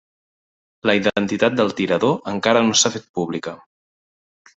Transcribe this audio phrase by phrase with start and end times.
[0.89, 3.55] La identitat del tirador encara no s'ha fet pública.